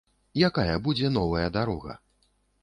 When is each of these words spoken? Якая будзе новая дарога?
Якая 0.47 0.77
будзе 0.87 1.11
новая 1.19 1.45
дарога? 1.59 1.99